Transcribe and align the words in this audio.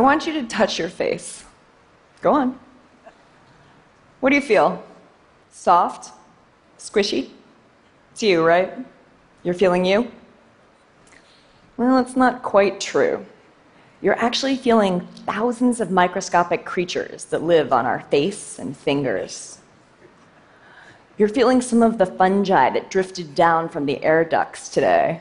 I 0.00 0.02
want 0.02 0.26
you 0.26 0.32
to 0.32 0.44
touch 0.44 0.78
your 0.78 0.88
face. 0.88 1.44
Go 2.22 2.32
on. 2.32 2.58
What 4.20 4.30
do 4.30 4.36
you 4.36 4.40
feel? 4.40 4.82
Soft? 5.50 6.14
Squishy? 6.78 7.28
It's 8.10 8.22
you, 8.22 8.42
right? 8.42 8.78
You're 9.42 9.52
feeling 9.52 9.84
you? 9.84 10.10
Well, 11.76 11.98
it's 11.98 12.16
not 12.16 12.42
quite 12.42 12.80
true. 12.80 13.26
You're 14.00 14.18
actually 14.18 14.56
feeling 14.56 15.06
thousands 15.26 15.82
of 15.82 15.90
microscopic 15.90 16.64
creatures 16.64 17.26
that 17.26 17.42
live 17.42 17.70
on 17.70 17.84
our 17.84 18.00
face 18.10 18.58
and 18.58 18.74
fingers. 18.74 19.58
You're 21.18 21.28
feeling 21.28 21.60
some 21.60 21.82
of 21.82 21.98
the 21.98 22.06
fungi 22.06 22.70
that 22.70 22.90
drifted 22.90 23.34
down 23.34 23.68
from 23.68 23.84
the 23.84 24.02
air 24.02 24.24
ducts 24.24 24.70
today. 24.70 25.20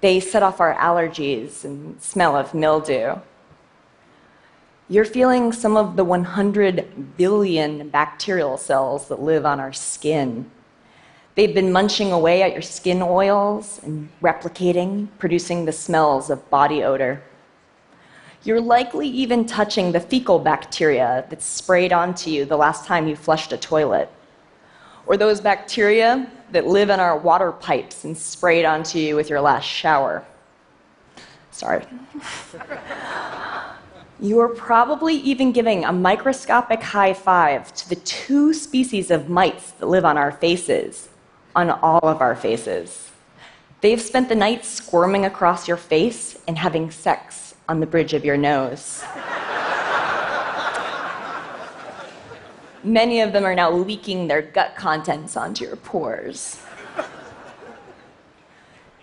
They 0.00 0.18
set 0.18 0.42
off 0.42 0.60
our 0.60 0.74
allergies 0.76 1.62
and 1.62 2.00
smell 2.00 2.34
of 2.34 2.54
mildew. 2.54 3.16
You're 4.86 5.06
feeling 5.06 5.50
some 5.52 5.78
of 5.78 5.96
the 5.96 6.04
100 6.04 7.16
billion 7.16 7.88
bacterial 7.88 8.58
cells 8.58 9.08
that 9.08 9.22
live 9.22 9.46
on 9.46 9.58
our 9.58 9.72
skin. 9.72 10.50
They've 11.36 11.54
been 11.54 11.72
munching 11.72 12.12
away 12.12 12.42
at 12.42 12.52
your 12.52 12.60
skin 12.60 13.00
oils 13.00 13.80
and 13.82 14.10
replicating, 14.20 15.08
producing 15.18 15.64
the 15.64 15.72
smells 15.72 16.28
of 16.28 16.50
body 16.50 16.84
odor. 16.84 17.22
You're 18.42 18.60
likely 18.60 19.08
even 19.08 19.46
touching 19.46 19.90
the 19.90 20.00
fecal 20.00 20.38
bacteria 20.38 21.24
that 21.30 21.40
sprayed 21.40 21.94
onto 21.94 22.28
you 22.28 22.44
the 22.44 22.58
last 22.58 22.84
time 22.84 23.08
you 23.08 23.16
flushed 23.16 23.54
a 23.54 23.56
toilet, 23.56 24.10
or 25.06 25.16
those 25.16 25.40
bacteria 25.40 26.30
that 26.52 26.66
live 26.66 26.90
in 26.90 27.00
our 27.00 27.16
water 27.16 27.52
pipes 27.52 28.04
and 28.04 28.16
sprayed 28.16 28.66
onto 28.66 28.98
you 28.98 29.16
with 29.16 29.30
your 29.30 29.40
last 29.40 29.64
shower. 29.64 30.26
Sorry. 31.52 31.86
you 34.20 34.38
are 34.38 34.48
probably 34.48 35.16
even 35.16 35.52
giving 35.52 35.84
a 35.84 35.92
microscopic 35.92 36.82
high 36.82 37.12
five 37.12 37.74
to 37.74 37.88
the 37.88 37.96
two 37.96 38.54
species 38.54 39.10
of 39.10 39.28
mites 39.28 39.72
that 39.72 39.86
live 39.86 40.04
on 40.04 40.16
our 40.16 40.30
faces, 40.30 41.08
on 41.56 41.70
all 41.70 42.00
of 42.02 42.20
our 42.20 42.36
faces. 42.36 43.10
They've 43.80 44.00
spent 44.00 44.28
the 44.28 44.34
night 44.34 44.64
squirming 44.64 45.24
across 45.24 45.68
your 45.68 45.76
face 45.76 46.38
and 46.46 46.56
having 46.56 46.90
sex 46.90 47.54
on 47.68 47.80
the 47.80 47.86
bridge 47.86 48.14
of 48.14 48.24
your 48.24 48.36
nose. 48.36 49.04
Many 52.82 53.20
of 53.20 53.32
them 53.32 53.44
are 53.44 53.54
now 53.54 53.70
leaking 53.70 54.28
their 54.28 54.42
gut 54.42 54.76
contents 54.76 55.36
onto 55.36 55.64
your 55.64 55.76
pores. 55.76 56.60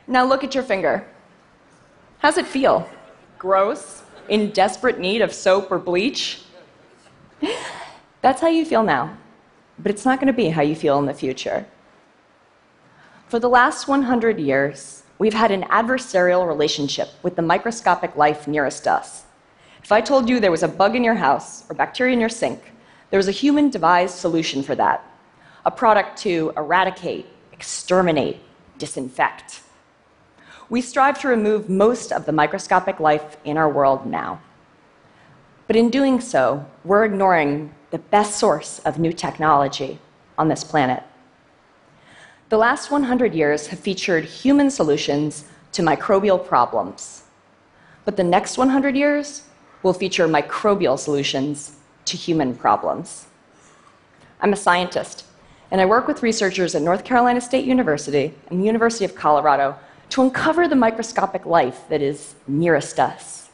Now 0.08 0.26
look 0.26 0.44
at 0.44 0.54
your 0.54 0.64
finger. 0.64 1.08
How's 2.20 2.38
it 2.38 2.46
feel? 2.46 2.88
Gross? 3.40 4.04
In 4.30 4.52
desperate 4.52 5.00
need 5.00 5.22
of 5.22 5.34
soap 5.34 5.72
or 5.72 5.80
bleach? 5.80 6.44
That's 8.22 8.42
how 8.42 8.48
you 8.48 8.66
feel 8.66 8.84
now, 8.84 9.18
but 9.80 9.92
it's 9.92 10.06
not 10.06 10.20
going 10.20 10.28
to 10.28 10.34
be 10.34 10.50
how 10.50 10.62
you 10.62 10.76
feel 10.76 11.00
in 11.00 11.06
the 11.06 11.14
future. 11.14 11.66
For 13.28 13.40
the 13.40 13.50
last 13.50 13.88
100 13.88 14.40
years, 14.40 15.04
we've 15.18 15.34
had 15.34 15.52
an 15.52 15.64
adversarial 15.64 16.48
relationship 16.48 17.10
with 17.24 17.36
the 17.36 17.42
microscopic 17.42 18.16
life 18.16 18.48
nearest 18.48 18.88
us. 18.88 19.24
If 19.84 19.92
I 19.92 20.02
told 20.02 20.30
you 20.30 20.40
there 20.40 20.52
was 20.52 20.64
a 20.64 20.68
bug 20.68 20.96
in 20.96 21.04
your 21.04 21.16
house 21.16 21.64
or 21.70 21.76
bacteria 21.76 22.14
in 22.14 22.20
your 22.20 22.30
sink, 22.30 22.74
there 23.10 23.18
was 23.18 23.28
a 23.28 23.32
human 23.32 23.70
devised 23.70 24.16
solution 24.16 24.64
for 24.64 24.76
that 24.76 25.06
a 25.64 25.72
product 25.72 26.18
to 26.18 26.52
eradicate, 26.58 27.28
exterminate, 27.52 28.38
disinfect. 28.80 29.62
We 30.72 30.80
strive 30.80 31.20
to 31.20 31.28
remove 31.28 31.68
most 31.68 32.14
of 32.14 32.26
the 32.26 32.32
microscopic 32.32 33.02
life 33.02 33.36
in 33.44 33.58
our 33.58 33.70
world 33.70 34.06
now. 34.06 34.40
But 35.68 35.76
in 35.76 35.90
doing 35.90 36.22
so, 36.22 36.66
we're 36.86 37.04
ignoring 37.04 37.76
the 37.90 37.98
best 37.98 38.40
source 38.40 38.80
of 38.86 38.98
new 38.98 39.12
technology 39.12 40.00
on 40.38 40.48
this 40.48 40.64
planet. 40.64 41.04
The 42.48 42.58
last 42.58 42.90
100 42.90 43.34
years 43.34 43.68
have 43.68 43.82
featured 43.82 44.24
human 44.24 44.72
solutions 44.72 45.44
to 45.74 45.82
microbial 45.82 46.48
problems. 46.48 47.24
But 48.06 48.16
the 48.16 48.24
next 48.24 48.58
100 48.58 48.96
years 48.96 49.44
will 49.84 49.92
feature 49.92 50.26
microbial 50.26 50.98
solutions 50.98 51.76
to 52.06 52.16
human 52.16 52.56
problems. 52.56 53.26
I'm 54.40 54.54
a 54.54 54.56
scientist, 54.56 55.26
and 55.70 55.82
I 55.82 55.86
work 55.86 56.08
with 56.08 56.24
researchers 56.24 56.76
at 56.76 56.82
North 56.82 57.04
Carolina 57.04 57.42
State 57.42 57.66
University 57.66 58.34
and 58.48 58.62
the 58.62 58.66
University 58.66 59.04
of 59.04 59.16
Colorado 59.16 59.76
to 60.12 60.22
uncover 60.22 60.68
the 60.68 60.76
microscopic 60.76 61.46
life 61.46 61.86
that 61.90 62.02
is 62.02 62.36
nearest 62.48 63.00
us. 63.00 63.50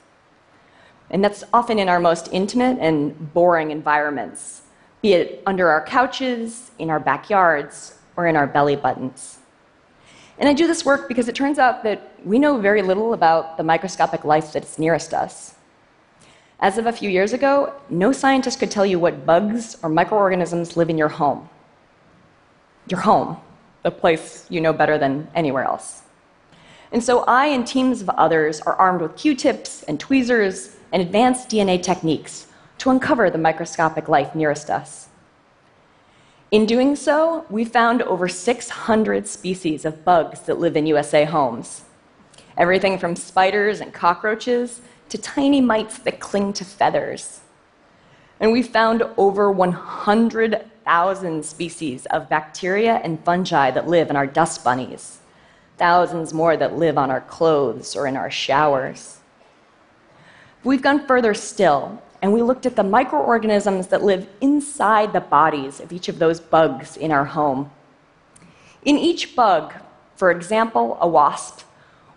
And 1.09 1.23
that's 1.23 1.44
often 1.53 1.79
in 1.79 1.88
our 1.88 2.00
most 2.00 2.29
intimate 2.31 2.79
and 2.79 3.34
boring 3.34 3.72
environments, 3.72 4.63
be 5.01 5.13
it 5.13 5.44
under 5.45 5.69
our 5.69 5.85
couches, 5.85 6.72
in 6.79 6.90
our 6.90 7.00
backyards, 7.00 7.97
or 8.18 8.28
in 8.28 8.35
our 8.35 8.47
belly 8.47 8.75
buttons. 8.75 9.38
And 10.40 10.50
I 10.50 10.53
do 10.53 10.68
this 10.68 10.84
work 10.84 11.07
because 11.07 11.28
it 11.28 11.35
turns 11.35 11.59
out 11.59 11.84
that 11.84 12.12
we 12.25 12.40
know 12.40 12.57
very 12.57 12.81
little 12.81 13.13
about 13.13 13.57
the 13.57 13.63
microscopic 13.63 14.25
life 14.25 14.51
that's 14.51 14.78
nearest 14.78 15.13
us. 15.13 15.56
As 16.59 16.79
of 16.79 16.88
a 16.88 16.91
few 16.91 17.09
years 17.09 17.34
ago, 17.34 17.74
no 17.89 18.12
scientist 18.12 18.59
could 18.59 18.72
tell 18.72 18.85
you 18.85 18.97
what 18.97 19.28
bugs 19.28 19.78
or 19.84 19.89
microorganisms 19.89 20.75
live 20.75 20.89
in 20.89 20.97
your 20.97 21.09
home. 21.09 21.47
Your 22.89 23.01
home, 23.01 23.38
the 23.84 23.91
place 23.91 24.47
you 24.50 24.59
know 24.59 24.74
better 24.74 24.97
than 24.97 25.28
anywhere 25.35 25.63
else. 25.63 26.01
And 26.92 27.03
so 27.03 27.24
I 27.25 27.48
and 27.48 27.68
teams 27.68 28.02
of 28.02 28.09
others 28.09 28.62
are 28.62 28.75
armed 28.75 29.02
with 29.02 29.18
Q 29.18 29.36
tips 29.36 29.84
and 29.84 30.00
tweezers 30.00 30.75
and 30.92 31.02
advanced 31.02 31.50
DNA 31.50 31.81
techniques 31.81 32.48
to 32.78 32.90
uncover 32.90 33.30
the 33.30 33.38
microscopic 33.38 34.08
life 34.08 34.36
nearest 34.36 34.70
us. 34.70 35.09
In 36.50 36.66
doing 36.66 36.96
so, 36.96 37.46
we 37.50 37.66
found 37.66 38.02
over 38.03 38.30
600 38.30 39.28
species 39.28 39.84
of 39.84 40.06
bugs 40.06 40.42
that 40.42 40.59
live 40.59 40.78
in 40.78 40.86
USA 40.86 41.25
homes. 41.25 41.84
Everything 42.58 42.98
from 42.98 43.18
spiders 43.18 43.81
and 43.81 43.94
cockroaches 43.94 44.81
to 45.09 45.18
tiny 45.18 45.59
mites 45.59 46.00
that 46.00 46.22
cling 46.22 46.54
to 46.54 46.64
feathers. 46.64 47.42
And 48.40 48.54
we 48.54 48.64
found 48.64 49.04
over 49.18 49.52
100,000 49.52 51.46
species 51.46 52.06
of 52.06 52.30
bacteria 52.30 52.96
and 53.04 53.24
fungi 53.25 53.72
that 53.72 53.88
live 53.88 54.09
in 54.09 54.16
our 54.16 54.28
dust 54.28 54.64
bunnies, 54.64 55.19
thousands 55.78 56.34
more 56.34 56.58
that 56.58 56.78
live 56.78 56.98
on 56.98 57.12
our 57.12 57.22
clothes 57.22 57.96
or 57.96 58.08
in 58.08 58.18
our 58.18 58.32
showers. 58.32 59.18
We've 60.64 60.82
gone 60.82 61.06
further 61.06 61.34
still, 61.34 62.02
and 62.22 62.34
we 62.34 62.42
looked 62.42 62.66
at 62.66 62.76
the 62.76 62.84
microorganisms 62.84 63.88
that 63.88 64.04
live 64.04 64.28
inside 64.42 65.14
the 65.14 65.22
bodies 65.22 65.80
of 65.80 65.94
each 65.94 66.10
of 66.10 66.20
those 66.20 66.40
bugs 66.40 66.98
in 66.98 67.12
our 67.12 67.26
home. 67.26 67.72
In 68.84 68.98
each 68.98 69.36
bug, 69.36 69.74
for 70.16 70.32
example, 70.32 70.98
a 71.00 71.08
wasp, 71.08 71.62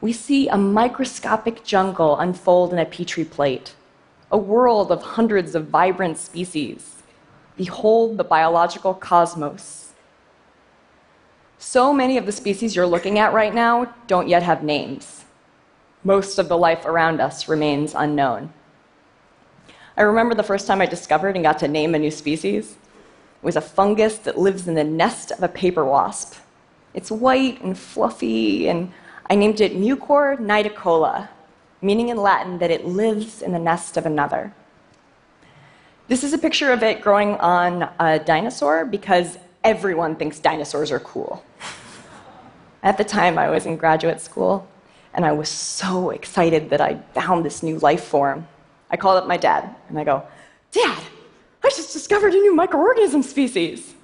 we 0.00 0.12
see 0.12 0.48
a 0.48 0.56
microscopic 0.56 1.62
jungle 1.64 2.18
unfold 2.18 2.72
in 2.72 2.78
a 2.78 2.86
petri 2.86 3.24
plate, 3.24 3.74
a 4.32 4.38
world 4.38 4.90
of 4.90 5.02
hundreds 5.02 5.54
of 5.54 5.68
vibrant 5.68 6.16
species. 6.16 7.02
Behold 7.56 8.16
the 8.16 8.24
biological 8.24 8.94
cosmos. 8.94 9.79
So 11.62 11.92
many 11.92 12.16
of 12.16 12.24
the 12.24 12.32
species 12.32 12.74
you're 12.74 12.86
looking 12.86 13.18
at 13.18 13.34
right 13.34 13.54
now 13.54 13.94
don't 14.06 14.28
yet 14.28 14.42
have 14.42 14.64
names. 14.64 15.26
Most 16.02 16.38
of 16.38 16.48
the 16.48 16.56
life 16.56 16.86
around 16.86 17.20
us 17.20 17.48
remains 17.48 17.94
unknown. 17.94 18.50
I 19.94 20.02
remember 20.02 20.34
the 20.34 20.42
first 20.42 20.66
time 20.66 20.80
I 20.80 20.86
discovered 20.86 21.34
and 21.34 21.44
got 21.44 21.58
to 21.58 21.68
name 21.68 21.94
a 21.94 21.98
new 21.98 22.10
species. 22.10 22.78
It 23.42 23.44
was 23.44 23.56
a 23.56 23.60
fungus 23.60 24.16
that 24.20 24.38
lives 24.38 24.68
in 24.68 24.74
the 24.74 24.84
nest 24.84 25.32
of 25.32 25.42
a 25.42 25.48
paper 25.48 25.84
wasp. 25.84 26.36
It's 26.94 27.10
white 27.10 27.62
and 27.62 27.78
fluffy 27.78 28.66
and 28.66 28.90
I 29.28 29.34
named 29.34 29.60
it 29.60 29.76
Mucor 29.76 30.40
nidicola, 30.40 31.28
meaning 31.82 32.08
in 32.08 32.16
Latin 32.16 32.56
that 32.60 32.70
it 32.70 32.86
lives 32.86 33.42
in 33.42 33.52
the 33.52 33.58
nest 33.58 33.98
of 33.98 34.06
another. 34.06 34.54
This 36.08 36.24
is 36.24 36.32
a 36.32 36.38
picture 36.38 36.72
of 36.72 36.82
it 36.82 37.02
growing 37.02 37.34
on 37.34 37.90
a 38.00 38.18
dinosaur 38.18 38.86
because 38.86 39.36
everyone 39.64 40.16
thinks 40.16 40.38
dinosaurs 40.38 40.90
are 40.90 41.00
cool. 41.00 41.44
At 42.82 42.96
the 42.96 43.04
time, 43.04 43.38
I 43.38 43.50
was 43.50 43.66
in 43.66 43.76
graduate 43.76 44.20
school, 44.20 44.66
and 45.12 45.24
I 45.24 45.32
was 45.32 45.48
so 45.48 46.10
excited 46.10 46.70
that 46.70 46.80
I 46.80 46.96
found 47.14 47.44
this 47.44 47.62
new 47.62 47.78
life 47.78 48.04
form. 48.04 48.46
I 48.90 48.96
called 48.96 49.18
up 49.18 49.26
my 49.26 49.36
dad, 49.36 49.74
and 49.88 49.98
I 49.98 50.04
go, 50.04 50.22
Dad, 50.72 51.02
I 51.62 51.68
just 51.68 51.92
discovered 51.92 52.32
a 52.32 52.36
new 52.38 52.56
microorganism 52.56 53.22
species. 53.22 53.94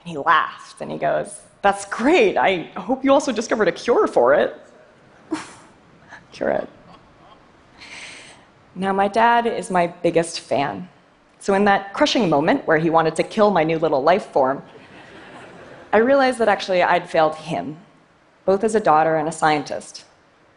And 0.00 0.10
he 0.10 0.18
laughed, 0.18 0.80
and 0.80 0.90
he 0.90 0.98
goes, 0.98 1.40
that's 1.62 1.84
great. 1.84 2.36
I 2.36 2.62
hope 2.76 3.04
you 3.04 3.12
also 3.12 3.32
discovered 3.32 3.68
a 3.68 3.72
cure 3.72 4.06
for 4.06 4.34
it. 4.34 4.56
cure 6.32 6.50
it. 6.50 6.68
Now, 8.74 8.92
my 8.92 9.08
dad 9.08 9.46
is 9.46 9.70
my 9.70 9.88
biggest 9.88 10.40
fan. 10.40 10.88
So, 11.38 11.54
in 11.54 11.64
that 11.64 11.92
crushing 11.92 12.28
moment 12.30 12.66
where 12.66 12.78
he 12.78 12.88
wanted 12.88 13.16
to 13.16 13.22
kill 13.22 13.50
my 13.50 13.64
new 13.64 13.78
little 13.78 14.02
life 14.02 14.26
form, 14.26 14.62
I 15.92 15.98
realized 15.98 16.38
that 16.38 16.48
actually 16.48 16.82
I'd 16.82 17.10
failed 17.10 17.34
him, 17.34 17.76
both 18.44 18.62
as 18.62 18.76
a 18.76 18.80
daughter 18.80 19.16
and 19.16 19.28
a 19.28 19.32
scientist. 19.32 20.04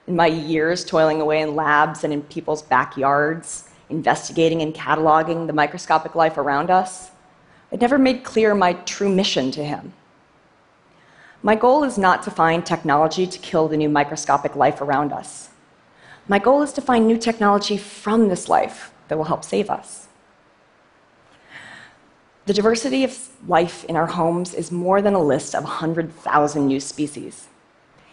In 0.05 0.15
my 0.15 0.27
years 0.27 0.85
toiling 0.85 1.21
away 1.21 1.41
in 1.41 1.55
labs 1.55 2.03
and 2.03 2.13
in 2.13 2.21
people's 2.23 2.61
backyards, 2.61 3.69
investigating 3.89 4.61
and 4.61 4.75
cataloging 4.75 5.47
the 5.47 5.53
microscopic 5.53 6.13
life 6.13 6.37
around 6.37 6.69
us, 6.69 7.09
I'd 7.71 7.81
never 7.81 7.97
made 7.97 8.23
clear 8.23 8.53
my 8.53 8.73
true 8.73 9.09
mission 9.09 9.49
to 9.51 9.63
him. 9.63 9.93
My 11.41 11.55
goal 11.55 11.83
is 11.83 11.97
not 11.97 12.21
to 12.23 12.31
find 12.31 12.63
technology 12.63 13.25
to 13.25 13.39
kill 13.39 13.67
the 13.67 13.77
new 13.77 13.89
microscopic 13.89 14.55
life 14.55 14.81
around 14.81 15.11
us. 15.11 15.49
My 16.27 16.37
goal 16.37 16.61
is 16.61 16.73
to 16.73 16.81
find 16.81 17.07
new 17.07 17.17
technology 17.17 17.75
from 17.77 18.29
this 18.29 18.47
life 18.47 18.93
that 19.07 19.17
will 19.17 19.25
help 19.25 19.43
save 19.43 19.69
us. 19.69 20.07
The 22.45 22.53
diversity 22.53 23.05
of 23.05 23.29
life 23.47 23.85
in 23.85 23.95
our 23.95 24.05
homes 24.05 24.53
is 24.53 24.69
more 24.69 25.01
than 25.01 25.13
a 25.13 25.23
list 25.23 25.55
of 25.55 25.63
100,000 25.63 26.67
new 26.67 26.79
species. 26.81 27.47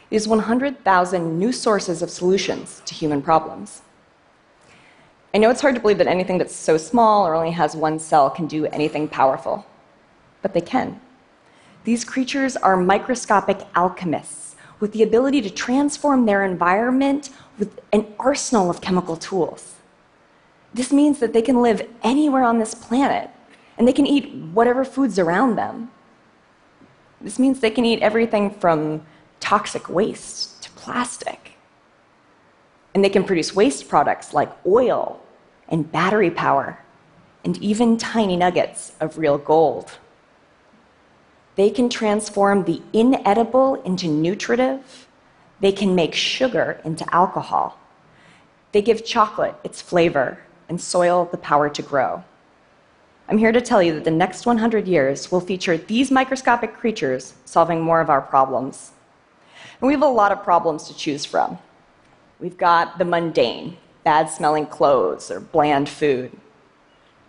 It 0.08 0.14
is 0.14 0.28
100,000 0.28 1.38
new 1.38 1.50
sources 1.50 2.00
of 2.00 2.10
solutions 2.10 2.80
to 2.84 2.94
human 2.94 3.22
problems. 3.22 3.82
I 5.34 5.38
know 5.38 5.50
it's 5.50 5.60
hard 5.60 5.74
to 5.74 5.80
believe 5.80 5.98
that 5.98 6.06
anything 6.06 6.38
that's 6.38 6.54
so 6.54 6.76
small 6.76 7.26
or 7.26 7.34
only 7.34 7.50
has 7.50 7.74
one 7.74 7.98
cell 7.98 8.30
can 8.30 8.46
do 8.46 8.66
anything 8.66 9.08
powerful, 9.08 9.66
but 10.42 10.54
they 10.54 10.60
can. 10.60 11.00
These 11.82 12.04
creatures 12.04 12.56
are 12.56 12.76
microscopic 12.76 13.66
alchemists 13.74 14.54
with 14.78 14.92
the 14.92 15.02
ability 15.02 15.42
to 15.42 15.50
transform 15.50 16.26
their 16.26 16.44
environment 16.44 17.30
with 17.58 17.80
an 17.92 18.06
arsenal 18.20 18.70
of 18.70 18.80
chemical 18.80 19.16
tools. 19.16 19.74
This 20.72 20.92
means 20.92 21.18
that 21.18 21.32
they 21.32 21.42
can 21.42 21.62
live 21.62 21.88
anywhere 22.04 22.44
on 22.44 22.60
this 22.60 22.74
planet 22.74 23.30
and 23.80 23.88
they 23.88 23.94
can 23.94 24.06
eat 24.06 24.34
whatever 24.52 24.84
food's 24.84 25.18
around 25.18 25.56
them. 25.56 25.90
This 27.18 27.38
means 27.38 27.60
they 27.60 27.70
can 27.70 27.86
eat 27.86 28.02
everything 28.02 28.50
from 28.50 29.06
toxic 29.40 29.88
waste 29.88 30.62
to 30.64 30.70
plastic. 30.72 31.52
And 32.92 33.02
they 33.02 33.08
can 33.08 33.24
produce 33.24 33.56
waste 33.56 33.88
products 33.88 34.34
like 34.34 34.52
oil 34.66 35.22
and 35.66 35.90
battery 35.90 36.30
power 36.30 36.78
and 37.42 37.56
even 37.62 37.96
tiny 37.96 38.36
nuggets 38.36 38.92
of 39.00 39.16
real 39.16 39.38
gold. 39.38 39.92
They 41.56 41.70
can 41.70 41.88
transform 41.88 42.64
the 42.64 42.82
inedible 42.92 43.76
into 43.76 44.08
nutritive. 44.08 45.08
They 45.60 45.72
can 45.72 45.94
make 45.94 46.12
sugar 46.12 46.82
into 46.84 47.06
alcohol. 47.14 47.78
They 48.72 48.82
give 48.82 49.06
chocolate 49.06 49.54
its 49.64 49.80
flavor 49.80 50.38
and 50.68 50.78
soil 50.78 51.30
the 51.30 51.38
power 51.38 51.70
to 51.70 51.80
grow. 51.80 52.24
I'm 53.30 53.38
here 53.38 53.52
to 53.52 53.60
tell 53.60 53.80
you 53.80 53.94
that 53.94 54.02
the 54.02 54.10
next 54.10 54.44
100 54.44 54.88
years 54.88 55.30
will 55.30 55.40
feature 55.40 55.76
these 55.76 56.10
microscopic 56.10 56.74
creatures 56.74 57.34
solving 57.44 57.80
more 57.80 58.00
of 58.00 58.10
our 58.10 58.20
problems. 58.20 58.90
And 59.80 59.86
we 59.86 59.92
have 59.92 60.02
a 60.02 60.06
lot 60.06 60.32
of 60.32 60.42
problems 60.42 60.88
to 60.88 60.96
choose 60.96 61.24
from. 61.24 61.56
We've 62.40 62.58
got 62.58 62.98
the 62.98 63.04
mundane, 63.04 63.76
bad 64.02 64.28
smelling 64.28 64.66
clothes 64.66 65.30
or 65.30 65.38
bland 65.38 65.88
food. 65.88 66.32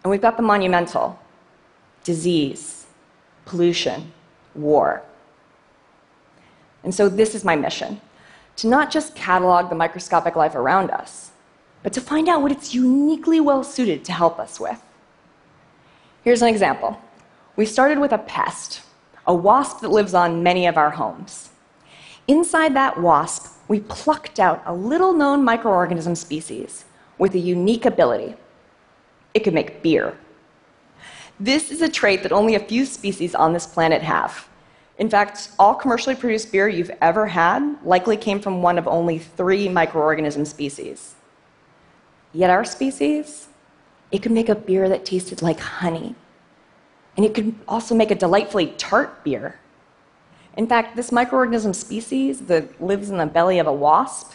And 0.03 0.09
we've 0.09 0.23
got 0.23 0.37
the 0.37 0.43
monumental, 0.43 1.19
disease, 2.03 2.87
pollution, 3.45 4.11
war. 4.55 5.03
And 6.83 6.95
so 6.95 7.09
this 7.09 7.35
is 7.35 7.45
my 7.45 7.55
mission 7.55 8.01
to 8.55 8.67
not 8.67 8.89
just 8.89 9.13
catalog 9.15 9.69
the 9.69 9.75
microscopic 9.75 10.35
life 10.35 10.55
around 10.55 10.89
us, 10.89 11.29
but 11.83 11.93
to 11.93 12.01
find 12.01 12.27
out 12.27 12.41
what 12.41 12.51
it's 12.51 12.73
uniquely 12.73 13.39
well 13.39 13.63
suited 13.63 14.03
to 14.05 14.11
help 14.11 14.39
us 14.39 14.59
with. 14.59 14.81
Here's 16.23 16.43
an 16.43 16.49
example. 16.49 16.99
We 17.55 17.65
started 17.65 17.97
with 17.97 18.11
a 18.11 18.19
pest, 18.19 18.81
a 19.25 19.33
wasp 19.33 19.81
that 19.81 19.89
lives 19.89 20.13
on 20.13 20.43
many 20.43 20.67
of 20.67 20.77
our 20.77 20.91
homes. 20.91 21.49
Inside 22.27 22.75
that 22.75 23.01
wasp, 23.01 23.57
we 23.67 23.79
plucked 23.79 24.39
out 24.39 24.61
a 24.65 24.73
little 24.73 25.13
known 25.13 25.43
microorganism 25.43 26.15
species 26.15 26.85
with 27.17 27.33
a 27.33 27.39
unique 27.39 27.85
ability. 27.85 28.35
It 29.33 29.39
could 29.39 29.55
make 29.55 29.81
beer. 29.81 30.15
This 31.39 31.71
is 31.71 31.81
a 31.81 31.89
trait 31.89 32.21
that 32.21 32.31
only 32.31 32.53
a 32.53 32.59
few 32.59 32.85
species 32.85 33.33
on 33.33 33.53
this 33.53 33.65
planet 33.65 34.03
have. 34.03 34.47
In 34.99 35.09
fact, 35.09 35.49
all 35.57 35.73
commercially 35.73 36.15
produced 36.15 36.51
beer 36.51 36.67
you've 36.67 36.91
ever 37.01 37.25
had 37.25 37.77
likely 37.83 38.15
came 38.15 38.39
from 38.39 38.61
one 38.61 38.77
of 38.77 38.87
only 38.87 39.17
three 39.17 39.67
microorganism 39.67 40.45
species. 40.45 41.15
Yet 42.31 42.51
our 42.51 42.63
species 42.63 43.47
it 44.11 44.21
could 44.21 44.31
make 44.31 44.49
a 44.49 44.55
beer 44.55 44.89
that 44.89 45.05
tasted 45.05 45.41
like 45.41 45.59
honey. 45.59 46.15
And 47.15 47.25
it 47.25 47.33
could 47.33 47.55
also 47.67 47.95
make 47.95 48.11
a 48.11 48.15
delightfully 48.15 48.67
tart 48.77 49.23
beer. 49.23 49.59
In 50.57 50.67
fact, 50.67 50.95
this 50.95 51.11
microorganism 51.11 51.73
species 51.73 52.41
that 52.41 52.81
lives 52.81 53.09
in 53.09 53.17
the 53.17 53.25
belly 53.25 53.59
of 53.59 53.67
a 53.67 53.73
wasp, 53.73 54.33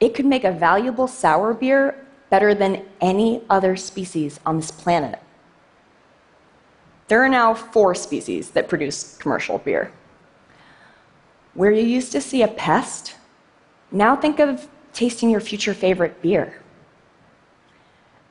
it 0.00 0.14
could 0.14 0.26
make 0.26 0.44
a 0.44 0.52
valuable 0.52 1.08
sour 1.08 1.54
beer 1.54 2.06
better 2.30 2.54
than 2.54 2.84
any 3.00 3.42
other 3.50 3.76
species 3.76 4.40
on 4.46 4.56
this 4.56 4.70
planet. 4.70 5.20
There 7.08 7.22
are 7.22 7.28
now 7.28 7.54
four 7.54 7.94
species 7.94 8.50
that 8.50 8.68
produce 8.68 9.16
commercial 9.18 9.58
beer. 9.58 9.92
Where 11.54 11.70
you 11.70 11.82
used 11.82 12.12
to 12.12 12.20
see 12.20 12.42
a 12.42 12.48
pest, 12.48 13.14
now 13.92 14.16
think 14.16 14.40
of 14.40 14.68
tasting 14.92 15.30
your 15.30 15.40
future 15.40 15.74
favorite 15.74 16.22
beer. 16.22 16.60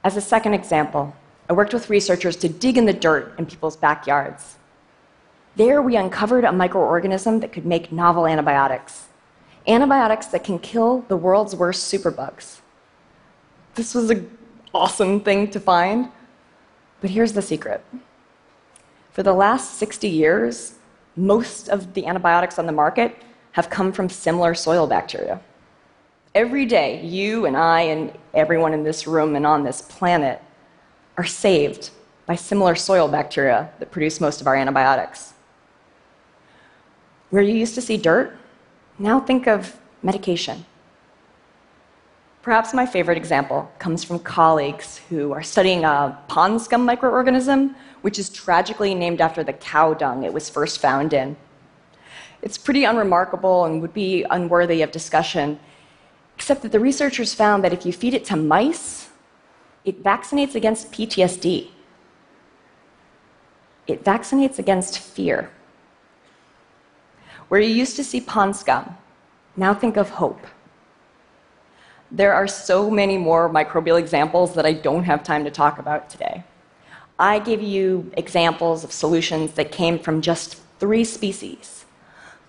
As 0.03 0.17
a 0.17 0.21
second 0.21 0.53
example, 0.53 1.15
I 1.50 1.53
worked 1.53 1.73
with 1.73 1.89
researchers 1.89 2.35
to 2.38 2.50
dig 2.50 2.77
in 2.77 2.85
the 2.85 2.94
dirt 2.94 3.33
in 3.38 3.45
people's 3.45 3.77
backyards. 3.77 4.57
There, 5.55 5.81
we 5.81 5.95
uncovered 5.95 6.44
a 6.44 6.50
microorganism 6.50 7.39
that 7.41 7.53
could 7.53 7.65
make 7.65 7.91
novel 7.91 8.27
antibiotics. 8.27 9.07
Antibiotics 9.65 10.27
that 10.27 10.44
can 10.44 10.59
kill 10.59 11.05
the 11.07 11.15
world's 11.15 11.55
worst 11.55 11.94
superbugs. 11.94 12.59
This 13.75 13.95
was 13.95 14.09
an 14.09 14.29
awesome 14.73 15.21
thing 15.21 15.50
to 15.51 15.59
find, 15.59 16.11
but 17.00 17.09
here's 17.09 17.33
the 17.33 17.41
secret. 17.41 17.83
For 19.11 19.23
the 19.23 19.33
last 19.33 19.75
60 19.75 20.09
years, 20.09 20.75
most 21.15 21.69
of 21.69 21.94
the 21.94 22.07
antibiotics 22.07 22.59
on 22.59 22.65
the 22.65 22.71
market 22.71 23.15
have 23.51 23.69
come 23.69 23.91
from 23.91 24.09
similar 24.09 24.53
soil 24.55 24.88
bacteria. 24.88 25.39
Every 26.35 26.65
day, 26.65 27.06
you 27.06 27.45
and 27.45 27.56
I 27.56 27.81
and 27.81 28.12
everyone 28.33 28.74
in 28.74 28.83
this 28.83 29.06
room 29.06 29.35
and 29.35 29.45
on 29.45 29.63
this 29.63 29.83
planet 29.83 30.41
are 31.15 31.25
saved 31.25 31.91
by 32.25 32.35
similar 32.35 32.74
soil 32.74 33.07
bacteria 33.07 33.69
that 33.77 33.91
produce 33.91 34.19
most 34.19 34.41
of 34.41 34.48
our 34.48 34.55
antibiotics. 34.55 35.34
Where 37.29 37.43
you 37.43 37.53
used 37.53 37.75
to 37.75 37.81
see 37.81 37.98
dirt, 37.98 38.36
now 38.98 39.19
think 39.19 39.48
of 39.48 39.77
medication. 40.01 40.65
Perhaps 42.41 42.74
my 42.74 42.88
favorite 42.88 43.17
example 43.17 43.72
comes 43.77 44.03
from 44.03 44.17
colleagues 44.17 45.01
who 45.10 45.34
are 45.34 45.43
studying 45.43 45.84
a 45.84 46.17
pond 46.27 46.60
scum 46.63 46.86
microorganism, 46.86 47.75
which 48.01 48.17
is 48.17 48.29
tragically 48.29 48.96
named 48.96 49.22
after 49.22 49.43
the 49.43 49.53
cow 49.53 49.93
dung 49.93 50.24
it 50.24 50.34
was 50.34 50.50
first 50.50 50.79
found 50.79 51.13
in. 51.13 51.38
It's 52.41 52.58
pretty 52.58 52.86
unremarkable 52.86 53.65
and 53.65 53.81
would 53.81 53.93
be 53.93 54.25
unworthy 54.31 54.81
of 54.81 54.91
discussion 54.91 55.60
Except 56.36 56.62
that 56.62 56.72
the 56.72 56.80
researchers 56.80 57.34
found 57.34 57.63
that 57.63 57.74
if 57.74 57.86
you 57.86 57.94
feed 57.94 58.13
it 58.13 58.25
to 58.25 58.36
mice, 58.36 59.10
it 59.86 60.04
vaccinates 60.04 60.56
against 60.56 60.92
PTSD. 60.92 61.70
It 63.88 64.04
vaccinates 64.04 64.60
against 64.60 65.00
fear. 65.00 65.50
Where 67.50 67.60
you 67.60 67.74
used 67.74 67.96
to 67.98 68.04
see 68.04 68.22
pond 68.22 68.56
scum, 68.56 68.98
now 69.56 69.74
think 69.74 69.98
of 69.98 70.10
hope. 70.10 70.48
There 72.10 72.34
are 72.34 72.48
so 72.48 72.90
many 72.90 73.18
more 73.18 73.50
microbial 73.50 74.00
examples 74.00 74.54
that 74.56 74.66
I 74.66 74.74
don't 74.74 75.04
have 75.04 75.24
time 75.24 75.44
to 75.46 75.52
talk 75.52 75.80
about 75.80 76.10
today. 76.10 76.44
I 77.20 77.40
give 77.40 77.62
you 77.62 78.12
examples 78.18 78.84
of 78.84 78.92
solutions 78.92 79.54
that 79.54 79.72
came 79.72 80.00
from 80.00 80.22
just 80.22 80.62
three 80.80 81.04
species 81.04 81.86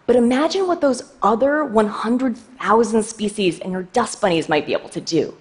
but 0.07 0.17
imagine 0.17 0.67
what 0.67 0.81
those 0.81 1.15
other 1.23 1.65
100,000 1.65 3.03
species 3.03 3.59
and 3.61 3.73
your 3.73 3.85
dust 3.85 4.21
bunnies 4.21 4.49
might 4.49 4.67
be 4.67 4.73
able 4.73 4.91
to 4.91 5.01
do. 5.01 5.35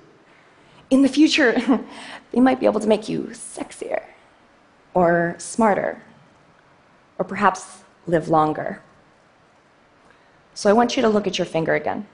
In 0.90 1.02
the 1.02 1.10
future, 1.10 1.56
they 2.32 2.40
might 2.40 2.60
be 2.60 2.66
able 2.66 2.80
to 2.80 2.88
make 2.88 3.10
you 3.10 3.30
sexier, 3.32 4.04
or 4.94 5.36
smarter, 5.38 6.02
or 7.18 7.26
perhaps 7.26 7.84
live 8.08 8.30
longer. 8.30 8.82
So 10.54 10.70
I 10.70 10.74
want 10.74 10.96
you 10.96 11.02
to 11.02 11.10
look 11.10 11.28
at 11.28 11.38
your 11.38 11.46
finger 11.46 11.74
again. 11.74 12.08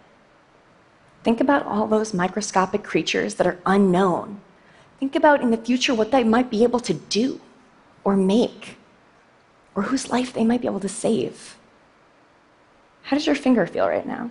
Think 1.24 1.41
about 1.41 1.65
all 1.65 1.88
those 1.88 2.13
microscopic 2.13 2.84
creatures 2.84 3.36
that 3.36 3.46
are 3.46 3.60
unknown. 3.65 4.39
Think 5.00 5.15
about 5.15 5.41
in 5.41 5.51
the 5.51 5.58
future 5.58 5.94
what 5.94 6.12
they 6.12 6.24
might 6.24 6.50
be 6.50 6.63
able 6.63 6.79
to 6.79 6.94
do, 6.94 7.41
or 8.03 8.15
make, 8.15 8.77
or 9.75 9.84
whose 9.84 10.10
life 10.10 10.34
they 10.34 10.46
might 10.46 10.62
be 10.62 10.68
able 10.68 10.79
to 10.79 10.89
save. 10.89 11.59
How 13.10 13.18
does 13.18 13.25
your 13.25 13.36
finger 13.36 13.66
feel 13.66 13.88
right 13.88 14.06
now? 14.06 14.30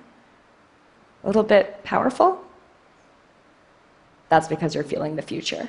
A 1.25 1.27
little 1.27 1.43
bit 1.43 1.83
powerful? 1.83 2.41
That's 4.29 4.47
because 4.47 4.73
you're 4.73 4.85
feeling 4.85 5.17
the 5.17 5.23
future. 5.23 5.69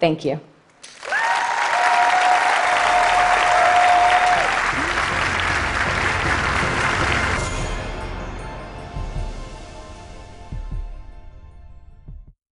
Thank 0.00 0.24
you. 0.24 0.40